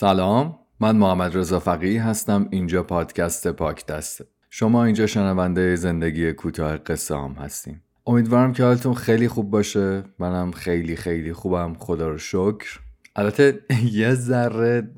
سلام 0.00 0.58
من 0.80 0.96
محمد 0.96 1.36
رضا 1.36 1.60
فقیه 1.60 2.02
هستم 2.02 2.48
اینجا 2.50 2.82
پادکست 2.82 3.48
پاک 3.48 3.86
دسته 3.86 4.24
شما 4.50 4.84
اینجا 4.84 5.06
شنونده 5.06 5.76
زندگی 5.76 6.32
کوتاه 6.32 6.76
قصه 6.76 7.16
هم 7.16 7.32
هستیم. 7.32 7.82
امیدوارم 8.06 8.52
که 8.52 8.64
حالتون 8.64 8.94
خیلی 8.94 9.28
خوب 9.28 9.50
باشه. 9.50 10.04
منم 10.18 10.50
خیلی 10.50 10.96
خیلی 10.96 11.32
خوبم. 11.32 11.74
خدا 11.78 12.08
رو 12.08 12.18
شکر. 12.18 12.80
البته 13.16 13.60
یه 13.92 14.14
ذره 14.14 14.90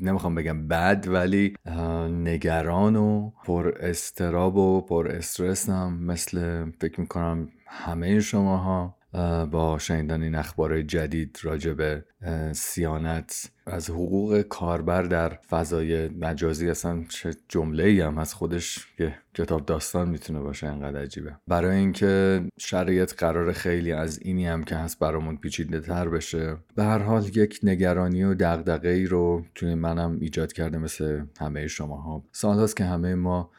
نمی‌خوام 0.00 0.34
بگم 0.34 0.68
بد 0.68 1.04
ولی 1.08 1.54
نگران 2.10 2.96
و 2.96 3.30
پر 3.44 3.72
استراب 3.80 4.56
و 4.56 4.80
پر 4.80 5.08
استرسم. 5.08 5.92
مثل 5.92 6.64
فکر 6.80 7.00
می‌کنم 7.00 7.48
همه 7.66 8.20
شماها. 8.20 8.97
با 9.50 9.78
شنیدن 9.80 10.22
این 10.22 10.34
اخبار 10.34 10.82
جدید 10.82 11.38
راجع 11.42 11.72
به 11.72 12.04
سیانت 12.52 13.50
از 13.66 13.90
حقوق 13.90 14.40
کاربر 14.40 15.02
در 15.02 15.28
فضای 15.28 16.08
مجازی 16.08 16.70
اصلا 16.70 17.04
چه 17.08 17.34
جمله 17.48 17.84
ای 17.84 18.00
هم 18.00 18.18
از 18.18 18.34
خودش 18.34 18.86
یه 18.98 19.14
کتاب 19.34 19.66
داستان 19.66 20.08
می‌تونه 20.08 20.40
باشه 20.40 20.66
انقدر 20.66 21.02
عجیبه. 21.02 21.36
برای 21.48 21.76
اینکه 21.76 22.42
شرایط 22.58 23.14
قرار 23.14 23.52
خیلی 23.52 23.92
از 23.92 24.18
اینی 24.22 24.46
هم 24.46 24.64
که 24.64 24.76
هست 24.76 24.98
برامون 24.98 25.36
پیچیده 25.36 25.80
تر 25.80 26.08
بشه 26.08 26.56
به 26.74 26.84
هر 26.84 26.98
حال 26.98 27.24
یک 27.36 27.60
نگرانی 27.62 28.24
و 28.24 28.34
دغدغه 28.34 28.88
ای 28.88 29.06
رو 29.06 29.44
توی 29.54 29.74
منم 29.74 30.18
ایجاد 30.20 30.52
کرده 30.52 30.78
مثل 30.78 31.24
همه 31.40 31.66
شماها. 31.66 32.24
سال 32.32 32.58
هاست 32.58 32.76
که 32.76 32.84
همه 32.84 33.14
ما 33.14 33.50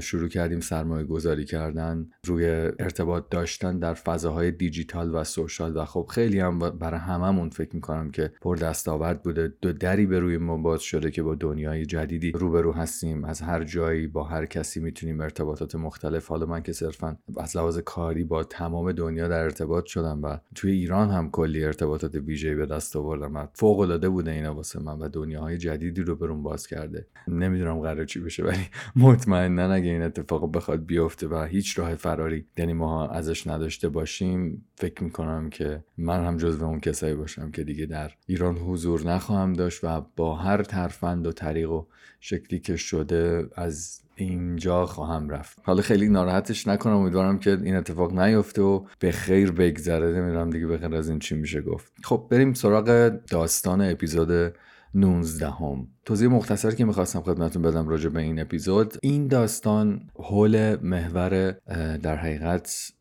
شروع 0.00 0.28
کردیم 0.28 0.60
سرمایه 0.60 1.04
گذاری 1.04 1.44
کردن 1.44 2.06
روی 2.26 2.46
ارتباط 2.78 3.24
داشتن 3.30 3.78
در 3.78 3.94
فضاهای 3.94 4.50
دیجیتال 4.50 5.14
و 5.14 5.24
سوشال 5.24 5.76
و 5.76 5.84
خب 5.84 6.06
خیلی 6.10 6.40
هم 6.40 6.58
برای 6.58 7.00
هممون 7.00 7.50
فکر 7.50 7.74
می‌کنم 7.74 8.10
که 8.10 8.32
پر 8.40 8.56
دستاورد 8.56 9.22
بوده. 9.22 9.52
دو 9.62 9.72
دری 9.72 10.06
به 10.06 10.18
روی 10.18 10.38
ما 10.38 10.56
باز 10.56 10.82
شده 10.82 11.10
که 11.10 11.22
با 11.22 11.34
دنیای 11.34 11.86
جدیدی 11.86 12.32
روبرو 12.32 12.72
هستیم. 12.72 13.24
از 13.24 13.40
هر 13.40 13.64
جایی 13.64 14.06
با 14.06 14.24
هر 14.24 14.46
کسی 14.46 14.80
می‌تونیم 14.80 15.20
ارتباطات 15.20 15.74
مختلف. 15.74 16.28
حالا 16.28 16.46
من 16.46 16.62
که 16.62 16.72
صرفا 16.72 17.16
از 17.36 17.56
لحاظ 17.56 17.78
کاری 17.78 18.24
با 18.24 18.44
تمام 18.44 18.92
دنیا 18.92 19.28
در 19.28 19.42
ارتباط 19.42 19.86
شدم 19.86 20.22
و 20.22 20.36
توی 20.54 20.70
ایران 20.72 21.10
هم 21.10 21.30
کلی 21.30 21.64
ارتباطات 21.64 22.14
ویژه‌ای 22.14 22.54
به 22.54 22.66
دست 22.66 22.96
آوردم 22.96 23.36
و 23.36 23.46
فوق 23.54 23.78
العاده 23.78 24.08
بوده 24.08 24.30
اینا 24.30 24.54
واسه 24.54 24.82
من 24.82 24.98
و 24.98 25.08
دنیاهای 25.08 25.58
جدیدی 25.58 26.02
رو 26.02 26.16
برون 26.16 26.42
باز 26.42 26.66
کرده. 26.66 27.06
نمی‌دونم 27.28 27.80
قرار 27.80 28.04
چی 28.04 28.20
بشه 28.20 28.44
ولی 28.44 28.66
مطمئن 28.96 29.53
نه 29.54 29.74
اگه 29.74 29.90
این 29.90 30.02
اتفاق 30.02 30.52
بخواد 30.52 30.86
بیفته 30.86 31.28
و 31.28 31.42
هیچ 31.44 31.78
راه 31.78 31.94
فراری 31.94 32.46
یعنی 32.56 32.72
ما 32.72 33.08
ازش 33.08 33.46
نداشته 33.46 33.88
باشیم 33.88 34.66
فکر 34.76 35.04
می‌کنم 35.04 35.50
که 35.50 35.84
من 35.98 36.24
هم 36.24 36.36
جزو 36.36 36.64
اون 36.64 36.80
کسایی 36.80 37.14
باشم 37.14 37.50
که 37.50 37.64
دیگه 37.64 37.86
در 37.86 38.10
ایران 38.26 38.56
حضور 38.56 39.06
نخواهم 39.06 39.52
داشت 39.52 39.84
و 39.84 40.06
با 40.16 40.34
هر 40.34 40.62
ترفند 40.62 41.26
و 41.26 41.32
طریق 41.32 41.70
و 41.70 41.84
شکلی 42.20 42.58
که 42.58 42.76
شده 42.76 43.48
از 43.54 44.00
اینجا 44.16 44.86
خواهم 44.86 45.28
رفت. 45.28 45.58
حالا 45.62 45.82
خیلی 45.82 46.08
ناراحتش 46.08 46.68
نکنم 46.68 46.96
امیدوارم 46.96 47.38
که 47.38 47.58
این 47.62 47.76
اتفاق 47.76 48.18
نیفته 48.18 48.62
و 48.62 48.84
به 48.98 49.10
خیر 49.10 49.52
بگذره. 49.52 50.20
نمی‌دونم 50.20 50.50
دیگه 50.50 50.66
به 50.66 50.96
از 50.96 51.08
این 51.08 51.18
چی 51.18 51.34
میشه 51.34 51.60
گفت. 51.60 51.92
خب 52.02 52.26
بریم 52.30 52.52
سراغ 52.52 53.08
داستان 53.30 53.80
اپیزود 53.90 54.54
19 54.94 55.50
هم. 55.50 55.88
توضیح 56.04 56.28
مختصری 56.28 56.76
که 56.76 56.84
می‌خواستم 56.84 57.20
خدمتون 57.20 57.62
بدم 57.62 57.88
راجع 57.88 58.08
به 58.08 58.20
این 58.20 58.40
اپیزود. 58.40 58.94
این 59.02 59.28
داستان 59.28 60.00
حول 60.14 60.76
محور 60.82 61.50
در 61.96 62.16
حقیقت 62.16 62.92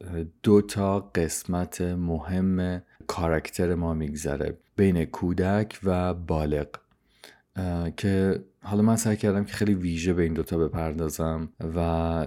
دو 0.43 0.61
تا 0.61 0.99
قسمت 0.99 1.81
مهم 1.81 2.81
کاراکتر 3.07 3.75
ما 3.75 3.93
میگذره. 3.93 4.57
بین 4.75 5.05
کودک 5.05 5.79
و 5.83 6.13
بالغ. 6.13 6.67
که 7.97 8.43
حالا 8.61 8.81
من 8.81 8.95
سعی 8.95 9.17
کردم 9.17 9.43
که 9.43 9.53
خیلی 9.53 9.73
ویژه 9.73 10.13
به 10.13 10.23
این 10.23 10.33
دوتا 10.33 10.57
بپردازم 10.57 11.49
و 11.75 12.25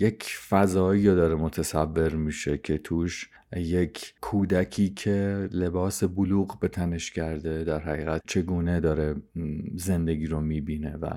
یک 0.00 0.24
فضایی 0.48 1.04
داره 1.04 1.34
متصبر 1.34 2.14
میشه 2.14 2.58
که 2.58 2.78
توش 2.78 3.30
یک 3.56 4.14
کودکی 4.20 4.88
که 4.88 5.48
لباس 5.52 6.04
بلوغ 6.04 6.60
به 6.60 6.68
تنش 6.68 7.10
کرده 7.10 7.64
در 7.64 7.80
حقیقت 7.80 8.22
چگونه 8.26 8.80
داره 8.80 9.14
زندگی 9.76 10.26
رو 10.26 10.40
می‌بینه 10.40 10.96
و 10.96 11.10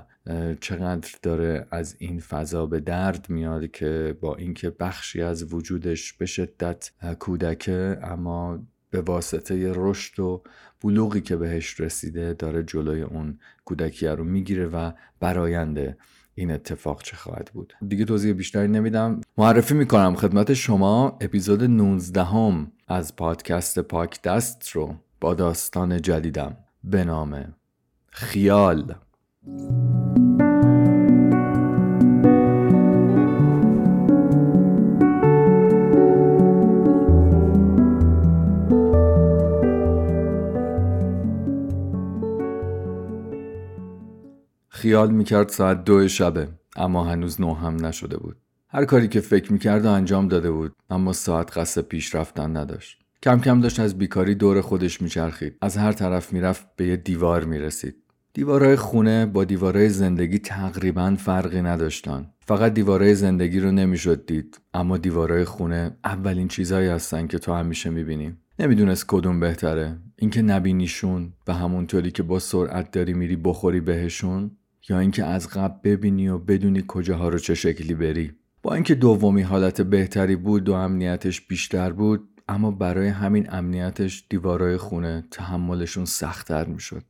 چقدر 0.60 1.10
داره 1.22 1.66
از 1.70 1.96
این 1.98 2.20
فضا 2.20 2.66
به 2.66 2.80
درد 2.80 3.30
میاد 3.30 3.70
که 3.70 4.16
با 4.20 4.36
اینکه 4.36 4.70
بخشی 4.70 5.22
از 5.22 5.54
وجودش 5.54 6.12
به 6.12 6.26
شدت 6.26 6.90
کودکه 7.18 7.98
اما 8.02 8.66
به 8.92 9.00
واسطه 9.00 9.72
رشد 9.74 10.20
و 10.20 10.42
بلوغی 10.80 11.20
که 11.20 11.36
بهش 11.36 11.80
رسیده 11.80 12.32
داره 12.32 12.62
جلوی 12.62 13.02
اون 13.02 13.38
کودکی 13.64 14.06
رو 14.06 14.24
می‌گیره 14.24 14.66
و 14.66 14.92
براینده 15.20 15.96
این 16.34 16.50
اتفاق 16.50 17.02
چه 17.02 17.16
خواهد 17.16 17.50
بود. 17.54 17.72
دیگه 17.88 18.04
توضیح 18.04 18.32
بیشتری 18.32 18.68
نمیدم. 18.68 19.20
معرفی 19.38 19.74
می‌کنم 19.74 20.14
خدمت 20.14 20.54
شما 20.54 21.18
اپیزود 21.20 21.64
19 21.64 22.24
هم 22.24 22.72
از 22.88 23.16
پادکست 23.16 23.78
پاک 23.78 24.22
دست 24.22 24.70
رو 24.70 24.94
با 25.20 25.34
داستان 25.34 26.02
جدیدم 26.02 26.56
به 26.84 27.04
نام 27.04 27.54
خیال. 28.10 28.94
خیال 44.74 45.10
می‌کرد 45.10 45.48
ساعت 45.48 45.84
دو 45.84 46.08
شبه 46.08 46.48
اما 46.76 47.04
هنوز 47.04 47.40
نو 47.40 47.54
هم 47.54 47.86
نشده 47.86 48.16
بود. 48.16 48.36
هر 48.68 48.84
کاری 48.84 49.08
که 49.08 49.20
فکر 49.20 49.52
می‌کرد 49.52 49.84
و 49.84 49.90
انجام 49.90 50.28
داده 50.28 50.50
بود 50.50 50.72
اما 50.90 51.12
ساعت 51.12 51.58
قصد 51.58 51.80
پیش 51.80 52.14
رفتن 52.14 52.56
نداشت. 52.56 52.98
کم 53.22 53.40
کم 53.40 53.60
داشت 53.60 53.80
از 53.80 53.98
بیکاری 53.98 54.34
دور 54.34 54.60
خودش 54.60 55.02
میچرخید. 55.02 55.56
از 55.60 55.76
هر 55.76 55.92
طرف 55.92 56.32
می‌رفت 56.32 56.66
به 56.76 56.86
یه 56.86 56.96
دیوار 56.96 57.44
می‌رسید. 57.44 57.96
دیوارهای 58.32 58.76
خونه 58.76 59.26
با 59.26 59.44
دیوارهای 59.44 59.88
زندگی 59.88 60.38
تقریبا 60.38 61.16
فرقی 61.18 61.62
نداشتن. 61.62 62.30
فقط 62.40 62.74
دیوارهای 62.74 63.14
زندگی 63.14 63.60
رو 63.60 63.72
نمی‌شد 63.72 64.26
دید 64.26 64.60
اما 64.74 64.98
دیوارهای 64.98 65.44
خونه 65.44 65.96
اولین 66.04 66.48
چیزهایی 66.48 66.88
هستن 66.88 67.26
که 67.26 67.38
تو 67.38 67.52
همیشه 67.52 67.90
می‌بینیم 67.90 68.38
نمی‌دونست 68.58 69.04
کدوم 69.08 69.40
بهتره. 69.40 69.98
اینکه 70.16 70.42
نبینیشون 70.42 71.32
و 71.48 71.52
همونطوری 71.54 72.10
که 72.10 72.22
با 72.22 72.38
سرعت 72.38 72.90
داری 72.90 73.12
میری 73.12 73.36
بخوری 73.36 73.80
بهشون 73.80 74.50
یا 74.88 74.98
اینکه 74.98 75.24
از 75.24 75.48
قبل 75.48 75.90
ببینی 75.90 76.28
و 76.28 76.38
بدونی 76.38 76.84
کجاها 76.88 77.28
رو 77.28 77.38
چه 77.38 77.54
شکلی 77.54 77.94
بری. 77.94 78.32
با 78.62 78.74
اینکه 78.74 78.94
دومی 78.94 79.42
حالت 79.42 79.80
بهتری 79.80 80.36
بود 80.36 80.68
و 80.68 80.72
امنیتش 80.72 81.40
بیشتر 81.40 81.92
بود 81.92 82.28
اما 82.48 82.70
برای 82.70 83.08
همین 83.08 83.52
امنیتش 83.52 84.26
دیوارای 84.28 84.76
خونه 84.76 85.24
تحملشون 85.30 86.04
سختتر 86.04 86.64
می‌شد. 86.64 87.02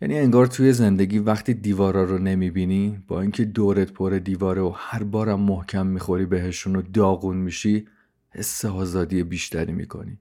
یعنی 0.00 0.18
انگار 0.18 0.46
توی 0.46 0.72
زندگی 0.72 1.18
وقتی 1.18 1.54
دیوارا 1.54 2.04
رو 2.04 2.18
نمی‌بینی 2.18 3.02
با 3.08 3.20
اینکه 3.20 3.44
دورت 3.44 3.92
پر 3.92 4.10
دیواره 4.10 4.62
و 4.62 4.72
هر 4.76 5.02
بارم 5.02 5.40
محکم 5.40 5.86
می‌خوری 5.86 6.26
بهشون 6.26 6.76
و 6.76 6.82
داغون 6.82 7.36
میشی 7.36 7.86
حس 8.30 8.64
آزادی 8.64 9.22
بیشتری 9.22 9.72
می‌کنی. 9.72 10.18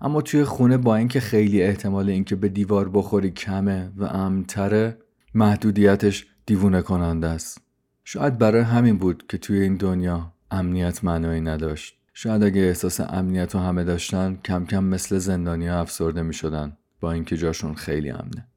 اما 0.00 0.22
توی 0.22 0.44
خونه 0.44 0.76
با 0.76 0.96
اینکه 0.96 1.20
خیلی 1.20 1.62
احتمال 1.62 2.10
اینکه 2.10 2.36
به 2.36 2.48
دیوار 2.48 2.88
بخوری 2.88 3.30
کمه 3.30 3.92
و 3.96 4.04
امتره 4.04 4.98
محدودیتش 5.34 6.26
دیوونه 6.46 6.82
کننده 6.82 7.26
است. 7.26 7.60
شاید 8.04 8.38
برای 8.38 8.62
همین 8.62 8.98
بود 8.98 9.24
که 9.28 9.38
توی 9.38 9.60
این 9.60 9.76
دنیا 9.76 10.32
امنیت 10.50 11.04
معنایی 11.04 11.40
نداشت. 11.40 11.98
شاید 12.14 12.42
اگه 12.42 12.60
احساس 12.62 13.00
امنیت 13.00 13.54
رو 13.54 13.60
همه 13.60 13.84
داشتن 13.84 14.38
کم 14.44 14.64
کم 14.64 14.84
مثل 14.84 15.18
زندانیا 15.18 15.80
افسرده 15.80 16.22
می 16.22 16.34
شدن 16.34 16.76
با 17.00 17.12
اینکه 17.12 17.36
جاشون 17.36 17.74
خیلی 17.74 18.10
امنه. 18.10 18.48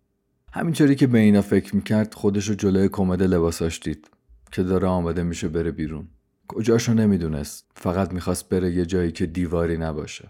همینطوری 0.52 0.96
که 0.96 1.08
به 1.08 1.20
اینا 1.20 1.42
فکر 1.42 1.76
می‌کرد 1.76 2.14
خودشو 2.14 2.54
جلوی 2.54 2.90
کمد 2.90 3.24
لباساش 3.24 3.80
دید 3.80 4.10
که 4.52 4.64
داره 4.64 4.88
آماده 4.88 5.24
میشه 5.24 5.48
بره 5.48 5.72
بیرون. 5.72 6.08
کجاشو 6.48 6.94
نمی‌دونست 6.94 7.66
فقط 7.76 8.14
می‌خواست 8.14 8.50
بره 8.50 8.72
یه 8.72 8.86
جایی 8.86 9.12
که 9.12 9.26
دیواری 9.26 9.78
نباشه. 9.78 10.30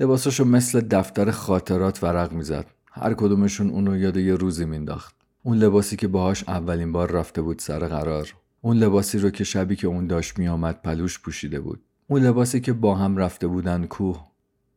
لباساشو 0.00 0.44
مثل 0.44 0.80
دفتر 0.80 1.30
خاطرات 1.30 2.02
ورق 2.02 2.32
می‌زد. 2.32 2.66
هر 2.92 3.14
کدومشون 3.14 3.70
اونو 3.70 3.96
یاد 3.96 4.16
یه 4.16 4.34
روزی 4.34 4.64
مینداخت 4.64 5.17
اون 5.48 5.58
لباسی 5.58 5.96
که 5.96 6.08
باهاش 6.08 6.44
اولین 6.48 6.92
بار 6.92 7.10
رفته 7.10 7.42
بود 7.42 7.58
سر 7.58 7.78
قرار. 7.78 8.34
اون 8.60 8.76
لباسی 8.76 9.18
رو 9.18 9.30
که 9.30 9.44
شبی 9.44 9.76
که 9.76 9.86
اون 9.86 10.06
داشت 10.06 10.38
میآمد 10.38 10.82
پلوش 10.82 11.20
پوشیده 11.20 11.60
بود. 11.60 11.80
اون 12.08 12.22
لباسی 12.22 12.60
که 12.60 12.72
با 12.72 12.94
هم 12.94 13.16
رفته 13.16 13.46
بودن 13.46 13.86
کوه. 13.86 14.26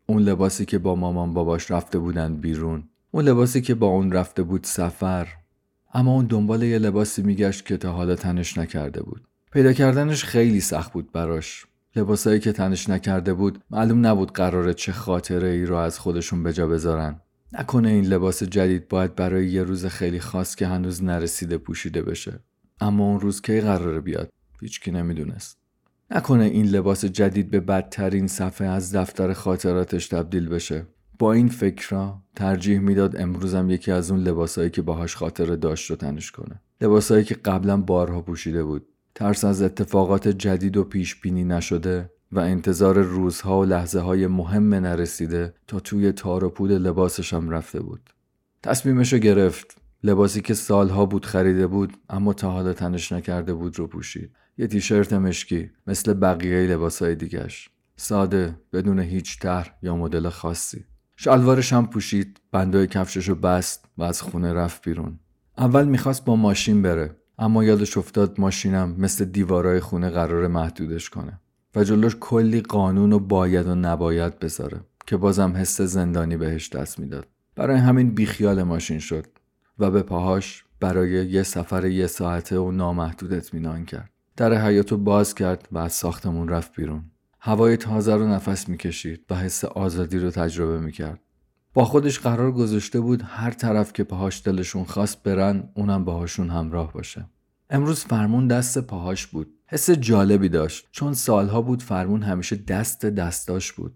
اون 0.05 0.21
لباسی 0.21 0.65
که 0.65 0.77
با 0.77 0.95
مامان 0.95 1.33
باباش 1.33 1.71
رفته 1.71 1.99
بودن 1.99 2.35
بیرون. 2.35 2.83
اون 3.11 3.23
لباسی 3.23 3.61
که 3.61 3.75
با 3.75 3.87
اون 3.87 4.11
رفته 4.11 4.43
بود 4.43 4.63
سفر. 4.63 5.27
اما 5.93 6.11
اون 6.11 6.25
دنبال 6.25 6.63
یه 6.63 6.79
لباسی 6.79 7.21
میگشت 7.21 7.65
که 7.65 7.77
تا 7.77 7.91
حالا 7.91 8.15
تنش 8.15 8.57
نکرده 8.57 9.03
بود. 9.03 9.21
پیدا 9.51 9.73
کردنش 9.73 10.23
خیلی 10.23 10.61
سخت 10.61 10.93
بود 10.93 11.11
براش. 11.11 11.65
لباسایی 11.95 12.39
که 12.39 12.51
تنش 12.51 12.89
نکرده 12.89 13.33
بود 13.33 13.63
معلوم 13.71 14.05
نبود 14.05 14.31
قراره 14.31 14.73
چه 14.73 14.91
خاطره 14.91 15.47
ای 15.47 15.65
رو 15.65 15.75
از 15.75 15.99
خودشون 15.99 16.43
به 16.43 16.53
جا 16.53 16.67
بذارن. 16.67 17.21
نکنه 17.53 17.89
این 17.89 18.05
لباس 18.05 18.43
جدید 18.43 18.87
باید 18.87 19.15
برای 19.15 19.47
یه 19.47 19.63
روز 19.63 19.85
خیلی 19.85 20.19
خاص 20.19 20.55
که 20.55 20.67
هنوز 20.67 21.03
نرسیده 21.03 21.57
پوشیده 21.57 22.01
بشه. 22.01 22.39
اما 22.79 23.03
اون 23.03 23.19
روز 23.19 23.41
کی 23.41 23.61
قراره 23.61 23.99
بیاد؟ 23.99 24.29
هیچکی 24.61 24.91
نمی‌دونست. 24.91 25.57
نکنه 26.11 26.43
این 26.43 26.65
لباس 26.65 27.05
جدید 27.05 27.51
به 27.51 27.59
بدترین 27.59 28.27
صفحه 28.27 28.67
از 28.67 28.95
دفتر 28.95 29.33
خاطراتش 29.33 30.07
تبدیل 30.07 30.49
بشه. 30.49 30.87
با 31.19 31.33
این 31.33 31.47
فکر 31.47 32.13
ترجیح 32.35 32.79
می‌داد 32.79 33.21
امروزم 33.21 33.69
یکی 33.69 33.91
از 33.91 34.11
اون 34.11 34.19
لباسایی 34.19 34.69
که 34.69 34.81
باهاش 34.81 35.15
خاطره 35.15 35.55
داشت 35.55 35.89
رو 35.89 35.95
تنش 35.95 36.31
کنه. 36.31 36.61
لباسایی 36.81 37.23
که 37.23 37.35
قبلا 37.35 37.77
بارها 37.77 38.21
پوشیده 38.21 38.63
بود. 38.63 38.87
ترس 39.15 39.43
از 39.43 39.61
اتفاقات 39.61 40.27
جدید 40.27 40.77
و 40.77 40.83
پیش 40.83 41.21
بینی 41.21 41.43
نشده 41.43 42.09
و 42.31 42.39
انتظار 42.39 43.01
روزها 43.01 43.59
و 43.59 43.65
لحظه 43.65 43.99
های 43.99 44.27
مهم 44.27 44.73
نرسیده 44.73 45.53
تا 45.67 45.79
توی 45.79 46.11
تار 46.11 46.43
و 46.43 46.49
پود 46.49 46.71
لباسش 46.71 47.33
هم 47.33 47.49
رفته 47.49 47.79
بود. 47.79 48.09
تصمیمشو 48.63 49.17
گرفت. 49.17 49.77
لباسی 50.03 50.41
که 50.41 50.53
سالها 50.53 51.05
بود 51.05 51.25
خریده 51.25 51.67
بود 51.67 51.97
اما 52.09 52.33
تا 52.33 52.51
حالا 52.51 52.73
تنش 52.73 53.11
نکرده 53.11 53.53
بود 53.53 53.79
رو 53.79 53.87
پوشید. 53.87 54.31
یه 54.57 54.67
تیشرت 54.67 55.13
مشکی 55.13 55.71
مثل 55.87 56.13
بقیه 56.13 56.67
لباسهای 56.67 57.15
دیگش 57.15 57.69
ساده 57.95 58.55
بدون 58.73 58.99
هیچ 58.99 59.39
طرح 59.39 59.77
یا 59.81 59.95
مدل 59.95 60.29
خاصی. 60.29 60.85
شلوارش 61.15 61.73
هم 61.73 61.87
پوشید 61.87 62.41
بندای 62.51 62.87
کفشش 62.87 63.29
رو 63.29 63.35
بست 63.35 63.85
و 63.97 64.03
از 64.03 64.21
خونه 64.21 64.53
رفت 64.53 64.85
بیرون. 64.85 65.19
اول 65.57 65.87
می‌خواست 65.87 66.25
با 66.25 66.35
ماشین 66.35 66.81
بره 66.81 67.15
اما 67.39 67.63
یادش 67.63 67.97
افتاد 67.97 68.39
ماشینم 68.39 68.95
مثل 68.97 69.25
دیوارای 69.25 69.79
خونه 69.79 70.09
قرار 70.09 70.47
محدودش 70.47 71.09
کنه. 71.09 71.39
و 71.75 71.83
جلوش 71.83 72.15
کلی 72.19 72.61
قانون 72.61 73.13
و 73.13 73.19
باید 73.19 73.67
و 73.67 73.75
نباید 73.75 74.39
بذاره 74.39 74.79
که 75.07 75.17
بازم 75.17 75.53
حس 75.57 75.81
زندانی 75.81 76.37
بهش 76.37 76.69
دست 76.69 76.99
می‌داد. 76.99 77.27
برای 77.55 77.77
همین 77.77 78.15
بیخیال 78.15 78.63
ماشین 78.63 78.99
شد 78.99 79.25
و 79.79 79.91
به 79.91 80.01
پاهاش 80.01 80.65
برای 80.79 81.11
یه 81.11 81.43
سفر 81.43 81.85
یه 81.85 82.07
ساعته 82.07 82.59
و 82.59 82.71
نامحدود 82.71 83.33
اطمینان 83.33 83.85
کرد. 83.85 84.09
در 84.37 84.53
حیاتو 84.53 84.97
باز 84.97 85.35
کرد 85.35 85.67
و 85.71 85.77
از 85.77 85.93
ساختمون 85.93 86.49
رفت 86.49 86.75
بیرون. 86.75 87.03
هوای 87.39 87.77
تازه 87.77 88.15
رو 88.15 88.27
نفس 88.27 88.69
می‌کشید 88.69 89.25
و 89.29 89.35
حس 89.35 89.65
آزادی 89.65 90.19
رو 90.19 90.31
تجربه 90.31 90.79
می‌کرد. 90.79 91.19
با 91.73 91.85
خودش 91.85 92.19
قرار 92.19 92.51
گذاشته 92.51 92.99
بود 92.99 93.21
هر 93.25 93.51
طرف 93.51 93.93
که 93.93 94.03
پاهاش 94.03 94.41
دلشون 94.45 94.83
خواست 94.83 95.23
برن 95.23 95.69
اونم 95.73 96.05
باهاشون 96.05 96.49
همراه 96.49 96.93
باشه. 96.93 97.25
امروز 97.69 98.05
فرمون 98.05 98.47
دست 98.47 98.79
پاهاش 98.79 99.27
بود. 99.27 99.47
حس 99.73 99.91
جالبی 99.91 100.49
داشت. 100.49 100.87
چون 100.91 101.13
سالها 101.13 101.61
بود 101.61 101.81
فرمون 101.81 102.23
همیشه 102.23 102.55
دست 102.55 103.05
دستاش 103.05 103.71
بود. 103.71 103.93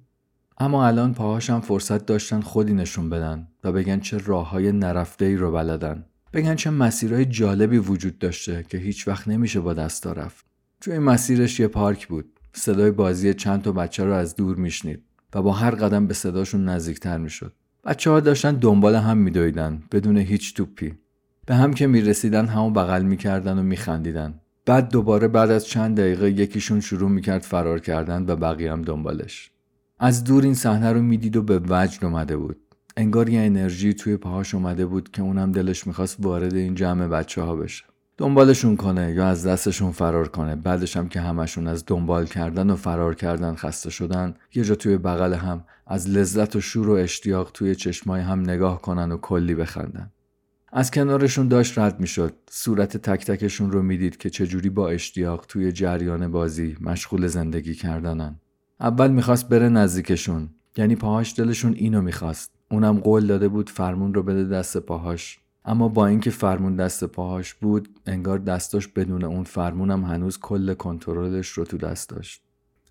اما 0.58 0.88
الان 0.88 1.14
پاهاش 1.14 1.50
هم 1.50 1.62
فرصت 1.62 2.06
داشتن 2.06 2.42
خودی 2.42 2.74
نشون 2.74 3.10
بدن 3.10 3.48
و 3.64 3.72
بگن 3.72 4.00
چه 4.00 4.18
راه 4.18 4.50
های 4.50 4.72
نرفته 4.72 5.26
ای 5.26 5.36
رو 5.36 5.52
بلدن. 5.52 6.06
بگن 6.34 6.56
چه 6.56 6.70
مسیرهای 6.70 7.26
جالبی 7.26 7.78
وجود 7.78 8.20
داشته 8.20 8.66
که 8.70 8.78
هیچ 8.78 9.08
وقت 9.08 9.28
نمیشه 9.28 9.60
با 9.60 9.74
دستا 9.74 10.12
رفت. 10.12 10.46
توی 10.82 11.00
مسیرش 11.00 11.60
یه 11.60 11.68
پارک 11.68 12.08
بود. 12.08 12.40
صدای 12.54 12.92
بازی 12.92 13.34
چند 13.34 13.62
تا 13.62 13.72
بچه 13.72 14.04
رو 14.06 14.14
از 14.14 14.36
دور 14.36 14.56
میشنید 14.56 15.04
و 15.34 15.42
با 15.42 15.52
هر 15.52 15.72
قدم 15.72 16.08
به 16.08 16.14
صداشون 16.14 16.70
نزدیکتر 16.70 17.18
می‌شد. 17.18 17.54
بچه 17.86 18.10
ها 18.10 18.20
داشتن 18.20 18.56
دنبال 18.56 18.96
هم 18.96 19.18
میدویدن 19.18 19.84
بدون 19.92 20.18
هیچ 20.18 20.56
توپی. 20.56 20.94
به 21.46 21.56
هم 21.56 21.74
که 21.74 21.88
می‌رسیدن 21.88 22.46
همو 22.46 22.70
بغل 22.70 23.02
می‌کردن 23.02 23.60
و 23.60 23.64
میخندیدن. 23.64 24.40
بعد 24.66 24.90
دوباره 24.90 25.28
بعد 25.28 25.52
از 25.52 25.66
چند 25.66 25.98
دقیقه 25.98 26.32
یکیشون 26.32 26.80
شروع 26.80 27.10
می‌کرد 27.10 27.42
فرار 27.42 27.80
کردن 27.80 28.26
و 28.28 28.36
بقیه 28.36 28.72
هم 28.72 28.82
دنبالش. 28.82 29.52
از 30.00 30.24
دور 30.24 30.44
این 30.44 30.54
صحنه 30.54 30.92
رو 30.92 31.02
می‌دید 31.02 31.36
و 31.36 31.42
به 31.42 31.62
وجد 31.70 32.06
اومده 32.06 32.38
بود. 32.38 32.58
انگار 32.98 33.30
یه 33.30 33.42
انرژی 33.42 33.94
توی 33.94 34.18
پاهاش 34.18 34.56
اومده 34.56 34.86
بود 34.86 35.12
که 35.12 35.22
اونم 35.22 35.52
دلش 35.52 35.88
می‌خواست 35.88 36.18
وارد 36.20 36.54
این 36.54 36.76
جمع 36.76 37.08
بچه 37.08 37.42
ها 37.42 37.56
بشه. 37.56 37.84
دنبالشون 38.18 38.76
کنه 38.76 39.14
یا 39.14 39.28
از 39.28 39.48
دستشون 39.48 39.92
فرار 39.92 40.28
کنه. 40.28 40.56
بعدش 40.56 40.98
هم 40.98 41.08
که 41.08 41.22
همشون 41.22 41.68
از 41.68 41.84
دنبال 41.88 42.26
کردن 42.26 42.70
و 42.70 42.76
فرار 42.76 43.16
کردن 43.16 43.56
خسته 43.56 43.90
شدن 43.90 44.34
یه 44.56 44.64
جا 44.64 44.76
توی 44.76 44.98
بغل 44.98 45.34
هم 45.34 45.64
از 45.88 46.10
لذت 46.10 46.56
و 46.56 46.62
شور 46.62 46.90
و 46.90 46.94
اشتیاق 46.94 47.52
توی 47.54 47.76
چشمای 47.76 48.22
هم 48.22 48.40
نگاه 48.40 48.82
کنن 48.82 49.12
و 49.12 49.18
کلی 49.18 49.56
بخندن. 49.56 50.12
از 50.78 50.92
کنارشون 50.92 51.48
داشت 51.48 51.80
رد 51.80 52.00
می‌شد. 52.00 52.34
صورت 52.50 52.98
تک 52.98 53.26
تکشون 53.26 53.72
رو 53.72 53.82
می‌دید 53.82 54.18
که 54.18 54.30
چجوری 54.30 54.70
با 54.70 54.90
اشتیاق 54.90 55.46
توی 55.48 55.72
جریان 55.72 56.32
بازی 56.32 56.78
مشغول 56.82 57.28
زندگی 57.28 57.76
کردنن. 57.76 58.40
اول 58.80 59.12
می‌خواست 59.12 59.50
بره 59.50 59.70
نزدیکشون 59.70 60.50
یعنی 60.78 60.96
پاهاش 60.96 61.40
دلشون 61.40 61.74
اینو 61.74 62.02
می‌خواست. 62.02 62.52
اونم 62.72 63.00
قول 63.00 63.28
داده 63.28 63.48
بود 63.48 63.70
فرمون 63.70 64.14
رو 64.14 64.24
بده 64.24 64.44
دست 64.44 64.78
پاهاش. 64.78 65.40
اما 65.66 65.88
با 65.88 66.08
اینکه 66.08 66.30
فرمون 66.30 66.76
دست 66.76 67.04
پاهاش 67.04 67.54
بود 67.54 67.90
انگار 68.06 68.40
دستاش 68.40 68.88
بدون 68.88 69.24
اون 69.24 69.44
فرمونم 69.44 70.04
هنوز 70.04 70.40
کل 70.40 70.74
کنترلش 70.74 71.48
رو 71.48 71.64
تو 71.64 71.78
دست 71.78 72.10
داشت. 72.10 72.42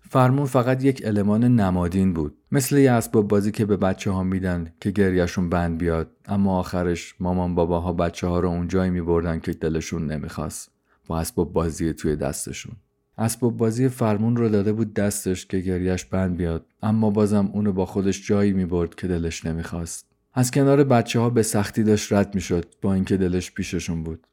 فرمون 0.09 0.45
فقط 0.45 0.83
یک 0.83 1.01
المان 1.05 1.43
نمادین 1.43 2.13
بود. 2.13 2.37
مثل 2.51 2.77
یه 2.77 2.91
اسباب 2.91 3.27
بازی 3.27 3.51
که 3.51 3.65
به 3.65 3.77
بچه 3.77 4.11
ها 4.11 4.23
میدن 4.23 4.73
که 4.81 4.91
گریهشون 4.91 5.49
بند 5.49 5.77
بیاد 5.77 6.11
اما 6.25 6.59
آخرش 6.59 7.15
مامان 7.19 7.55
باباها 7.55 7.93
بچه 7.93 8.27
ها 8.27 8.39
رو 8.39 8.49
اونجایی 8.49 8.91
میبردن 8.91 9.39
که 9.39 9.53
دلشون 9.53 10.11
نمی‌خواست. 10.11 10.71
با 11.07 11.19
اسباب 11.19 11.53
بازی 11.53 11.93
توی 11.93 12.15
دستشون. 12.15 12.75
اسباب 13.17 13.57
بازی 13.57 13.89
فرمون 13.89 14.35
رو 14.35 14.49
داده 14.49 14.73
بود 14.73 14.93
دستش 14.93 15.45
که 15.45 15.59
گریهش 15.59 16.05
بند 16.05 16.37
بیاد 16.37 16.65
اما 16.83 17.09
بازم 17.09 17.49
اونو 17.53 17.71
با 17.71 17.85
خودش 17.85 18.27
جایی 18.27 18.53
می‌برد 18.53 18.95
که 18.95 19.07
دلش 19.07 19.45
نمی‌خواست. 19.45 20.05
از 20.33 20.51
کنار 20.51 20.83
بچه 20.83 21.19
ها 21.19 21.29
به 21.29 21.43
سختی 21.43 21.83
داشت 21.83 22.13
رد 22.13 22.35
می‌شد 22.35 22.65
با 22.81 22.93
اینکه 22.93 23.17
دلش 23.17 23.51
پیششون 23.51 24.03
بود. 24.03 24.27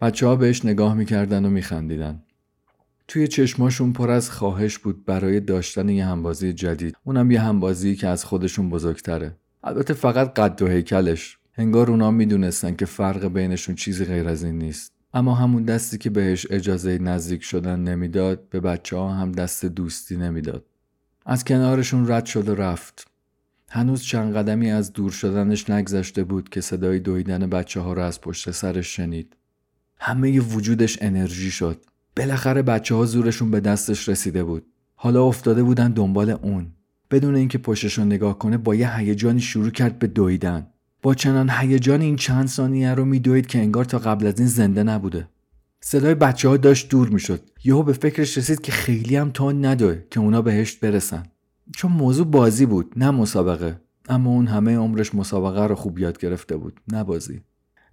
بچه 0.00 0.26
ها 0.26 0.36
بهش 0.36 0.64
نگاه 0.64 0.94
می‌کردن 0.94 1.44
و 1.44 1.50
میخندیدن. 1.50 2.22
توی 3.08 3.28
چشماشون 3.28 3.92
پر 3.92 4.10
از 4.10 4.30
خواهش 4.30 4.78
بود 4.78 5.04
برای 5.04 5.40
داشتن 5.40 5.88
یه 5.88 6.06
همبازی 6.06 6.52
جدید. 6.52 6.96
اونم 7.04 7.30
یه 7.30 7.40
همبازی 7.40 7.96
که 7.96 8.08
از 8.08 8.24
خودشون 8.24 8.70
بزرگتره. 8.70 9.36
البته 9.64 9.94
فقط 9.94 10.34
قد 10.34 10.62
و 10.62 10.66
هیکلش. 10.66 11.38
انگار 11.56 11.90
اونا 11.90 12.10
می‌دونستن 12.10 12.76
که 12.76 12.86
فرق 12.86 13.26
بینشون 13.26 13.74
چیزی 13.74 14.04
غیر 14.04 14.28
از 14.28 14.44
این 14.44 14.58
نیست. 14.58 14.92
اما 15.14 15.34
همون 15.34 15.62
دستی 15.62 15.98
که 15.98 16.10
بهش 16.10 16.46
اجازه 16.50 16.98
نزدیک 16.98 17.42
شدن 17.42 17.80
نمی‌داد 17.80 18.48
به 18.48 18.60
بچه 18.60 18.96
ها 18.96 19.12
هم 19.12 19.32
دست 19.32 19.64
دوستی 19.64 20.16
نمی‌داد. 20.16 20.64
از 21.26 21.44
کنارشون 21.44 22.08
رد 22.08 22.26
شد 22.26 22.48
و 22.48 22.54
رفت. 22.54 23.06
هنوز 23.70 24.02
چند 24.02 24.36
قدمی 24.36 24.70
از 24.70 24.92
دور 24.92 25.10
شدنش 25.10 25.70
نگذشته 25.70 26.24
بود 26.24 26.48
که 26.48 26.60
صدای 26.60 26.98
دویدن 26.98 27.46
بچه 27.46 27.80
ها 27.80 27.92
رو 27.92 28.02
از 28.02 28.20
پشت 28.20 28.50
سرش 28.50 28.96
شنید. 28.96 29.36
همه 29.98 30.40
وجودش 30.40 30.98
انرژی 31.00 31.50
شد. 31.50 31.84
بالاخره 32.16 32.62
بچه 32.62 32.94
ها 32.94 33.04
زورشون 33.04 33.50
به 33.50 33.60
دستش 33.60 34.08
رسیده 34.08 34.44
بود. 34.44 34.66
حالا 34.94 35.24
افتاده 35.24 35.62
بودن 35.62 35.92
دنبال 35.92 36.30
اون. 36.30 36.66
بدون 37.10 37.34
اینکه 37.34 37.58
پشتش 37.58 37.98
رو 37.98 38.04
نگاه 38.04 38.38
کنه 38.38 38.58
با 38.58 38.74
یه 38.74 38.96
هیجانی 38.96 39.40
شروع 39.40 39.70
کرد 39.70 39.98
به 39.98 40.06
دویدن. 40.06 40.66
با 41.02 41.14
چنان 41.14 41.50
هیجان 41.50 42.00
این 42.00 42.16
چند 42.16 42.48
ثانیه 42.48 42.94
رو 42.94 43.04
میدوید 43.04 43.46
که 43.46 43.58
انگار 43.58 43.84
تا 43.84 43.98
قبل 43.98 44.26
از 44.26 44.38
این 44.38 44.48
زنده 44.48 44.82
نبوده. 44.82 45.28
صدای 45.80 46.14
بچه 46.14 46.48
ها 46.48 46.56
داشت 46.56 46.88
دور 46.88 47.08
می‌شد. 47.08 47.40
یهو 47.64 47.82
به 47.82 47.92
فکرش 47.92 48.38
رسید 48.38 48.60
که 48.60 48.72
خیلی 48.72 49.16
هم 49.16 49.30
تا 49.30 49.52
ندوه 49.52 49.98
که 50.10 50.20
اونا 50.20 50.42
بهشت 50.42 50.80
برسن. 50.80 51.22
چون 51.76 51.92
موضوع 51.92 52.26
بازی 52.26 52.66
بود 52.66 52.92
نه 52.96 53.10
مسابقه. 53.10 53.80
اما 54.08 54.30
اون 54.30 54.46
همه 54.46 54.76
عمرش 54.76 55.14
مسابقه 55.14 55.66
رو 55.66 55.74
خوب 55.74 55.98
یاد 55.98 56.18
گرفته 56.18 56.56
بود 56.56 56.80
نه 56.88 57.04
بازی. 57.04 57.40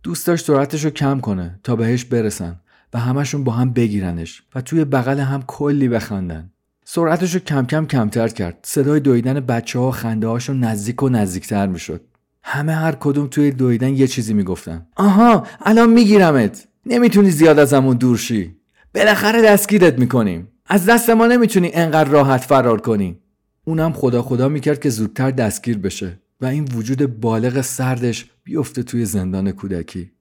دوست 0.03 0.27
داشت 0.27 0.45
سرعتش 0.45 0.83
رو 0.83 0.89
کم 0.89 1.19
کنه 1.19 1.59
تا 1.63 1.75
بهش 1.75 2.05
برسن. 2.05 2.59
و 2.93 2.99
همشون 2.99 3.43
با 3.43 3.51
هم 3.51 3.73
بگیرنش 3.73 4.43
و 4.55 4.61
توی 4.61 4.85
بغل 4.85 5.19
هم 5.19 5.43
کلی 5.47 5.89
بخندن. 5.89 6.51
سرعتش 6.85 7.33
رو 7.33 7.39
کم 7.39 7.65
کم 7.65 7.85
کمتر 7.85 8.27
کرد. 8.27 8.59
صدای 8.63 8.99
دویدن 8.99 9.39
بچه 9.39 9.79
ها 9.79 9.87
و 9.87 9.91
خنده 9.91 10.27
هاشون 10.27 10.59
نزدیک 10.59 11.03
و 11.03 11.09
نزدیکتر 11.09 11.67
می‌شد. 11.67 12.01
همه 12.43 12.73
هر 12.75 12.91
کدوم 12.91 13.27
توی 13.27 13.51
دویدن 13.51 13.93
یه 13.93 14.07
چیزی 14.07 14.33
می‌گفتن. 14.33 14.87
آها 14.95 15.47
الان 15.61 15.89
میگیرمت. 15.89 16.67
نمی‌تونی 16.85 17.31
زیاد 17.31 17.59
ازمون 17.59 17.97
دور 17.97 18.17
شی. 18.17 18.55
بالاخره 18.95 19.41
دستگیرت 19.41 19.99
می‌کنیم. 19.99 20.47
از 20.65 20.85
دست 20.85 21.09
ما 21.09 21.27
نمی‌تونی 21.27 21.71
انقدر 21.73 22.09
راحت 22.09 22.41
فرار 22.41 22.81
کنی. 22.81 23.19
اونم 23.65 23.93
خدا 23.93 24.21
خدا 24.21 24.49
می‌کرد 24.49 24.79
که 24.79 24.89
زودتر 24.89 25.31
دستگیر 25.31 25.77
بشه 25.77 26.19
و 26.41 26.45
این 26.45 26.67
وجود 26.75 27.19
بالغ 27.19 27.61
سردش 27.61 28.25
بیفته 28.43 28.83
توی 28.83 29.05
زندان 29.05 29.51
کودکی. 29.51 30.11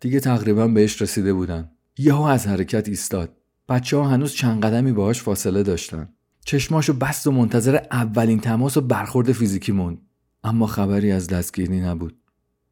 دیگه 0.00 0.20
تقریبا 0.20 0.68
بهش 0.68 1.02
رسیده 1.02 1.32
بودن. 1.32 1.70
یهو 1.98 2.22
از 2.22 2.46
حرکت 2.46 2.88
ایستاد. 2.88 3.36
بچه 3.68 3.96
ها 3.96 4.08
هنوز 4.08 4.32
چند 4.32 4.64
قدمی 4.64 4.92
باهاش 4.92 5.22
فاصله 5.22 5.62
داشتن. 5.62 6.08
چشماشو 6.44 6.92
بست 6.92 7.26
و 7.26 7.30
منتظر 7.30 7.80
اولین 7.90 8.40
تماس 8.40 8.76
و 8.76 8.80
برخورد 8.80 9.32
فیزیکی 9.32 9.72
موند. 9.72 9.98
اما 10.44 10.66
خبری 10.66 11.12
از 11.12 11.26
دستگیری 11.26 11.80
نبود. 11.80 12.16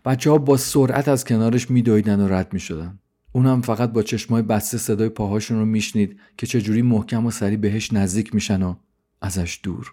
بچه 0.04 0.31
ها 0.31 0.38
با 0.38 0.57
سرعت 0.57 1.09
از 1.09 1.25
کنارش 1.25 1.71
میدویدن 1.71 2.21
و 2.21 2.28
رد 2.28 2.52
می‌شدن. 2.52 2.99
اونم 3.33 3.62
فقط 3.62 3.93
با 3.93 4.02
چشمای 4.02 4.43
بسته 4.43 4.78
صدای 4.78 5.09
پاهاشون 5.09 5.59
رو 5.59 5.64
میشنید 5.64 6.21
که 6.38 6.47
چجوری 6.47 6.83
محکم 6.83 7.26
و 7.26 7.31
سریع 7.31 7.59
بهش 7.59 7.93
نزدیک 7.93 8.35
میشن 8.35 8.62
و 8.62 8.75
ازش 9.21 9.61
دور. 9.62 9.93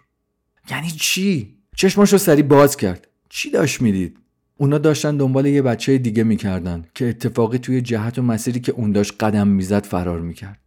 یعنی 0.70 0.90
چی؟ 0.90 1.56
چشماشو 1.76 2.18
سریع 2.18 2.44
باز 2.44 2.76
کرد. 2.76 3.08
چی 3.28 3.50
داشت 3.50 3.82
می‌دید؟ 3.82 4.18
اونا 4.56 4.78
داشتن 4.78 5.16
دنبال 5.16 5.46
یه 5.46 5.62
بچه 5.62 5.98
دیگه 5.98 6.24
می‌کردن 6.24 6.84
که 6.94 7.08
اتفاقی 7.08 7.58
توی 7.58 7.80
جهت 7.80 8.18
و 8.18 8.22
مسیری 8.22 8.60
که 8.60 8.72
اون 8.72 8.92
داشت 8.92 9.14
قدم 9.20 9.48
می‌زد 9.48 9.84
فرار 9.84 10.20
می‌کرد. 10.20 10.58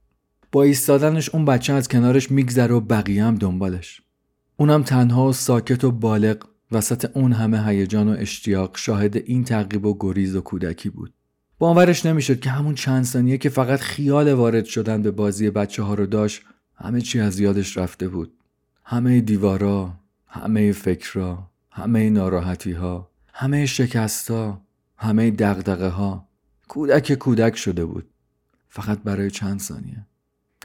با 0.51 0.63
ایستادنش 0.63 1.29
اون 1.29 1.45
بچه 1.45 1.73
از 1.73 1.87
کنارش 1.87 2.31
میگذره 2.31 2.73
و 2.73 2.79
بقیه 2.79 3.23
هم 3.23 3.35
دنبالش. 3.35 4.01
اونم 4.57 4.83
تنها 4.83 5.27
و 5.27 5.33
ساکت 5.33 5.83
و 5.83 5.91
بالغ 5.91 6.37
وسط 6.71 7.17
اون 7.17 7.33
همه 7.33 7.67
هیجان 7.67 8.09
و 8.09 8.15
اشتیاق 8.19 8.77
شاهد 8.77 9.15
این 9.15 9.43
تعقیب 9.43 9.85
و 9.85 9.97
گریز 9.99 10.35
و 10.35 10.41
کودکی 10.41 10.89
بود. 10.89 11.13
باورش 11.59 12.05
نمی‌شد 12.05 12.39
که 12.39 12.49
همون 12.49 12.75
چند 12.75 13.03
ثانیه 13.03 13.37
که 13.37 13.49
فقط 13.49 13.79
خیال 13.79 14.33
وارد 14.33 14.65
شدن 14.65 15.01
به 15.01 15.11
بازی 15.11 15.49
بچه 15.49 15.83
ها 15.83 15.93
رو 15.93 16.05
داشت 16.05 16.41
همه 16.75 17.01
چی 17.01 17.19
از 17.19 17.39
یادش 17.39 17.77
رفته 17.77 18.07
بود. 18.07 18.33
همه 18.83 19.21
دیوارا 19.21 19.93
همه 20.27 20.71
فکرا 20.71 21.49
همه 21.71 22.09
ناراحتی 22.09 22.71
ها 22.71 23.09
همه 23.37 23.65
شکستا 23.65 24.61
همه 24.97 25.31
دقدقه 25.31 25.87
ها 25.87 26.27
کودک 26.67 27.13
کودک 27.13 27.55
شده 27.55 27.85
بود. 27.85 28.09
فقط 28.69 28.99
برای 28.99 29.31
چند 29.31 29.59
ثانیه. 29.59 30.05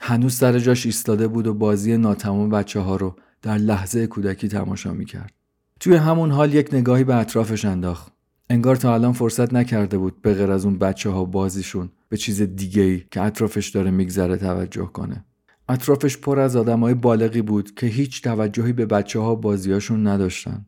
هنوز 0.02 0.34
سر 0.34 0.58
جاش 0.58 0.86
ایستاده 0.86 1.28
بود 1.28 1.46
و 1.46 1.54
بازی 1.54 1.96
ناتمام 1.96 2.50
بچه 2.50 2.80
ها 2.80 2.96
رو 2.96 3.16
در 3.42 3.58
لحظه 3.58 4.06
کودکی 4.06 4.48
تماشا 4.48 4.92
می‌کرد. 4.92 5.32
توی 5.80 5.96
همون 5.96 6.30
حال 6.30 6.54
یک 6.54 6.74
نگاهی 6.74 7.04
به 7.04 7.14
اطرافش 7.14 7.64
انداخت. 7.64 8.12
انگار 8.50 8.76
تا 8.76 8.94
الان 8.94 9.12
فرصت 9.12 9.52
نکرده 9.52 9.98
بود 9.98 10.22
به 10.22 10.34
غیر 10.34 10.50
از 10.50 10.64
اون 10.64 10.78
بچه 10.78 11.10
ها 11.10 11.24
بازیشون 11.24 11.90
به 12.08 12.16
چیز 12.16 12.42
دیگه 12.42 12.82
ای 12.82 13.04
که 13.10 13.22
اطرافش 13.22 13.68
داره 13.68 13.90
میگذره 13.90 14.36
توجه 14.36 14.86
کنه. 14.86 15.24
اطرافش 15.68 16.16
پر 16.16 16.38
از 16.38 16.56
آدمای 16.56 16.94
بالغی 16.94 17.42
بود 17.42 17.74
که 17.74 17.86
هیچ 17.86 18.22
توجهی 18.22 18.72
به 18.72 18.86
بچه 18.86 19.20
ها 19.20 19.34
بازیاشون 19.34 20.06
نداشتن. 20.06 20.66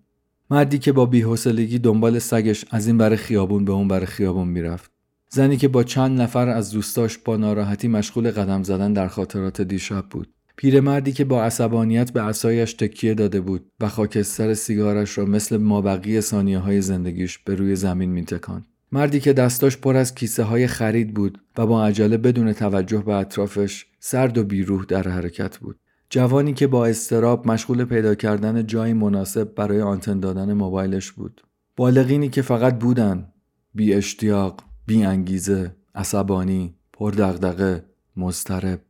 مردی 0.53 0.79
که 0.79 0.93
با 0.93 1.07
بیحوصلگی 1.07 1.79
دنبال 1.79 2.19
سگش 2.19 2.65
از 2.71 2.87
این 2.87 2.99
بر 2.99 3.17
خیابون 3.17 3.65
به 3.65 3.73
اون 3.73 3.89
بر 3.89 4.05
خیابون 4.05 4.49
می‌رفت. 4.49 4.91
زنی 5.29 5.57
که 5.57 5.69
با 5.69 5.83
چند 5.83 6.21
نفر 6.21 6.49
از 6.49 6.71
دوستاش 6.71 7.19
با 7.19 7.37
ناراحتی 7.37 7.89
مشغول 7.89 8.31
قدم 8.31 8.63
زدن 8.63 8.93
در 8.93 9.09
خاطرات 9.09 9.61
دیشب 9.61 10.05
بود. 10.11 10.29
پیرمردی 10.57 11.13
که 11.13 11.25
با 11.25 11.45
عصبانیت 11.45 12.13
به 12.13 12.23
عصایش 12.23 12.73
تکیه 12.73 13.15
داده 13.15 13.41
بود 13.41 13.67
و 13.81 13.89
خاکستر 13.89 14.55
سیگارش 14.55 15.19
را 15.19 15.25
مثل 15.25 15.57
مابقی 15.57 16.21
ثانیه 16.21 16.59
های 16.59 16.81
زندگیش 16.81 17.39
به 17.39 17.55
روی 17.55 17.77
زمین 17.77 18.11
میتکاند. 18.11 18.67
مردی 18.93 19.21
که 19.21 19.33
دستاش 19.33 19.77
پر 19.77 19.97
از 19.97 20.15
کیسه 20.15 20.43
های 20.43 20.67
خرید 20.67 21.15
بود 21.15 21.39
و 21.59 21.67
با 21.67 21.87
عجله 21.87 22.17
بدون 22.17 22.53
توجه 22.53 23.03
به 23.03 23.15
اطرافش 23.15 23.87
سرد 24.01 24.39
و 24.39 24.45
بیروح 24.45 24.85
در 24.85 25.09
حرکت 25.09 25.59
بود. 25.59 25.77
جوانی 26.15 26.55
که 26.55 26.67
با 26.67 26.87
استراب 26.87 27.47
مشغول 27.47 27.85
پیدا 27.85 28.15
کردن 28.15 28.67
جایی 28.67 28.93
مناسب 28.93 29.55
برای 29.55 29.81
آنتن 29.83 30.21
دادن 30.21 30.53
موبایلش 30.53 31.13
بود. 31.13 31.43
بالغینی 31.77 32.29
که 32.29 32.43
فقط 32.43 32.79
بودن. 32.79 33.29
بی 33.75 33.95
اشتیاق 33.95 34.63
بی 34.87 35.05
انگیزه 35.05 35.77
عصبانی 35.95 36.75
پردغدغه 36.93 37.85
مضطرب. 38.17 38.81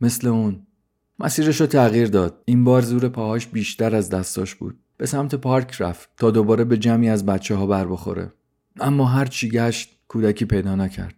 مثل 0.00 0.28
اون. 0.28 0.66
مسیرش 1.18 1.60
رو 1.60 1.66
تغییر 1.66 2.08
داد. 2.08 2.42
این 2.44 2.64
بار 2.64 2.82
زور 2.82 3.08
پاهاش 3.08 3.46
بیشتر 3.46 3.96
از 3.96 4.10
دستاش 4.10 4.54
بود. 4.54 4.78
به 4.96 5.06
سمت 5.06 5.34
پارک 5.34 5.76
رفت 5.80 6.08
تا 6.16 6.30
دوباره 6.30 6.64
به 6.64 6.78
جمعی 6.78 7.08
از 7.08 7.26
بچه 7.26 7.54
ها 7.54 7.66
بر 7.66 7.86
بخوره. 7.86 8.32
اما 8.80 9.06
هر 9.06 9.26
چی 9.26 9.50
گشت 9.50 9.98
کودکی 10.08 10.44
پیدا 10.44 10.74
نکرد. 10.74 11.14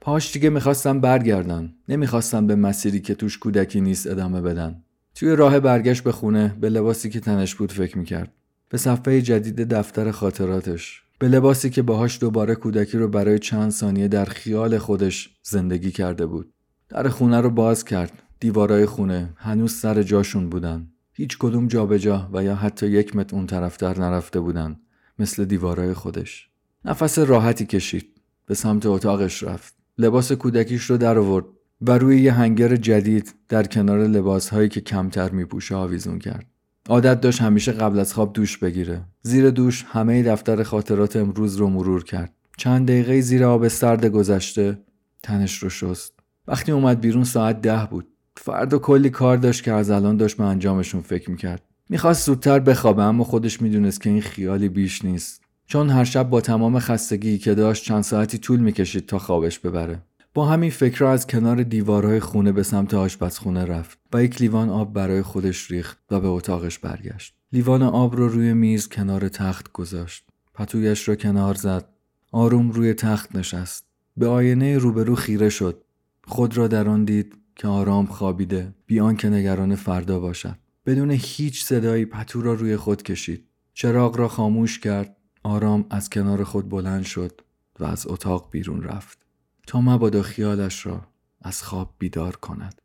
پاهاش 0.00 0.32
دیگه 0.32 0.50
می‌خواستن 0.50 1.00
برگردن. 1.00 1.74
نمی‌خواستن 1.88 2.46
به 2.46 2.56
مسیری 2.56 3.00
که 3.00 3.14
توش 3.14 3.38
کودکی 3.38 3.80
نیست 3.80 4.06
ادامه 4.06 4.40
بدن. 4.40 4.83
توی 5.14 5.36
راه 5.36 5.60
برگشت 5.60 6.04
به 6.04 6.12
خونه 6.12 6.56
به 6.60 6.68
لباسی 6.68 7.10
که 7.10 7.20
تنش 7.20 7.54
بود 7.54 7.72
فکر 7.72 7.98
می‌کرد. 7.98 8.32
به 8.68 8.78
صفحه 8.78 9.22
جدید 9.22 9.68
دفتر 9.68 10.10
خاطراتش. 10.10 11.02
به 11.18 11.28
لباسی 11.28 11.70
که 11.70 11.82
باهاش 11.82 12.20
دوباره 12.20 12.54
کودکی 12.54 12.98
رو 12.98 13.08
برای 13.08 13.38
چند 13.38 13.70
ثانیه 13.70 14.08
در 14.08 14.24
خیال 14.24 14.78
خودش 14.78 15.36
زندگی 15.42 15.90
کرده 15.90 16.26
بود. 16.26 16.52
در 16.88 17.08
خونه 17.08 17.40
رو 17.40 17.50
باز 17.50 17.84
کرد. 17.84 18.12
دیوارای 18.40 18.86
خونه 18.86 19.32
هنوز 19.36 19.74
سر 19.74 20.02
جاشون 20.02 20.48
بودن. 20.48 20.88
هیچ 21.12 21.38
کدوم 21.38 21.68
جابجا 21.68 22.30
و 22.32 22.44
یا 22.44 22.54
حتی 22.54 22.86
یک 22.86 23.16
متر 23.16 23.36
اون 23.36 23.46
طرفتر 23.46 23.98
نرفته 23.98 24.40
بودن. 24.40 24.76
مثل 25.18 25.44
دیوارای 25.44 25.94
خودش. 25.94 26.48
نفس 26.84 27.18
راحتی 27.18 27.66
کشید. 27.66 28.06
به 28.46 28.54
سمت 28.54 28.86
اتاقش 28.86 29.42
رفت. 29.42 29.74
لباس 29.98 30.32
کودکیش 30.32 30.84
رو 30.90 30.96
در 30.96 31.18
آورد. 31.18 31.44
و 31.80 31.98
روی 31.98 32.20
یه 32.20 32.32
هنگر 32.32 32.76
جدید 32.76 33.34
در 33.48 33.62
کنار 33.62 34.06
لباسهایی 34.06 34.68
که 34.68 34.80
کمتر 34.80 35.30
میپوشه 35.30 35.74
آویزون 35.74 36.18
کرد. 36.18 36.46
عادت 36.88 37.20
داشت 37.20 37.42
همیشه 37.42 37.72
قبل 37.72 37.98
از 37.98 38.14
خواب 38.14 38.32
دوش 38.32 38.58
بگیره. 38.58 39.00
زیر 39.22 39.50
دوش 39.50 39.84
همه 39.88 40.22
دفتر 40.22 40.62
خاطرات 40.62 41.16
امروز 41.16 41.56
رو 41.56 41.68
مرور 41.68 42.04
کرد. 42.04 42.32
چند 42.56 42.88
دقیقه 42.88 43.20
زیر 43.20 43.44
آب 43.44 43.68
سرد 43.68 44.06
گذشته 44.06 44.78
تنش 45.22 45.62
رو 45.62 45.70
شست. 45.70 46.12
وقتی 46.48 46.72
اومد 46.72 47.00
بیرون 47.00 47.24
ساعت 47.24 47.60
ده 47.60 47.88
بود. 47.90 48.06
فردا 48.36 48.78
کلی 48.78 49.10
کار 49.10 49.36
داشت 49.36 49.64
که 49.64 49.72
از 49.72 49.90
الان 49.90 50.16
داشت 50.16 50.36
به 50.36 50.44
انجامشون 50.44 51.00
فکر 51.00 51.30
می‌کرد. 51.30 51.62
می‌خواست 51.88 52.26
زودتر 52.26 52.58
بخوابه 52.58 53.02
اما 53.02 53.24
خودش 53.24 53.62
می‌دونست 53.62 54.00
که 54.00 54.10
این 54.10 54.20
خیالی 54.20 54.68
بیش 54.68 55.04
نیست. 55.04 55.42
چون 55.66 55.90
هر 55.90 56.04
شب 56.04 56.30
با 56.30 56.40
تمام 56.40 56.78
خستگی 56.78 57.38
که 57.38 57.54
داشت 57.54 57.84
چند 57.84 58.02
ساعتی 58.02 58.38
طول 58.38 58.60
می‌کشید 58.60 59.06
تا 59.06 59.18
خوابش 59.18 59.58
ببره. 59.58 60.02
با 60.34 60.46
همین 60.46 60.70
فکرها 60.70 61.12
از 61.12 61.26
کنار 61.26 61.62
دیوارهای 61.62 62.20
خونه 62.20 62.52
به 62.52 62.62
سمت 62.62 62.94
آشپزخونه 62.94 63.64
رفت 63.64 63.98
و 64.12 64.24
یک 64.24 64.40
لیوان 64.40 64.70
آب 64.70 64.92
برای 64.92 65.22
خودش 65.22 65.70
ریخت 65.70 65.98
و 66.10 66.20
به 66.20 66.28
اتاقش 66.28 66.78
برگشت. 66.78 67.34
لیوان 67.52 67.82
آب 67.82 68.16
رو 68.16 68.28
روی 68.28 68.52
میز 68.52 68.88
کنار 68.88 69.28
تخت 69.28 69.72
گذاشت. 69.72 70.24
پتویش 70.54 71.08
را 71.08 71.16
کنار 71.16 71.54
زد. 71.54 71.88
آروم 72.32 72.70
روی 72.70 72.94
تخت 72.94 73.36
نشست. 73.36 73.86
به 74.16 74.26
آینه 74.26 74.78
روبرو 74.78 75.14
خیره 75.14 75.48
شد. 75.48 75.84
خود 76.24 76.56
را 76.56 76.68
در 76.68 76.88
آن 76.88 77.04
دید 77.04 77.34
که 77.56 77.68
آرام 77.68 78.06
خوابیده 78.06 78.74
بیان 78.86 79.16
که 79.16 79.28
نگران 79.28 79.74
فردا 79.74 80.20
باشد. 80.20 80.56
بدون 80.86 81.10
هیچ 81.10 81.64
صدایی 81.64 82.04
پتو 82.04 82.42
را 82.42 82.54
روی 82.54 82.76
خود 82.76 83.02
کشید. 83.02 83.44
چراغ 83.74 84.16
را 84.16 84.28
خاموش 84.28 84.78
کرد. 84.78 85.16
آرام 85.42 85.86
از 85.90 86.10
کنار 86.10 86.44
خود 86.44 86.68
بلند 86.68 87.04
شد 87.04 87.40
و 87.80 87.84
از 87.84 88.06
اتاق 88.06 88.48
بیرون 88.50 88.82
رفت. 88.82 89.23
تا 89.66 89.80
مبادا 89.80 90.22
خیالش 90.22 90.86
را 90.86 91.00
از 91.42 91.62
خواب 91.62 91.94
بیدار 91.98 92.36
کند 92.36 92.80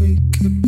We 0.00 0.16
could. 0.32 0.60